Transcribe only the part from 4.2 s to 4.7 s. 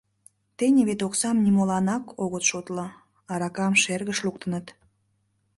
луктыныт.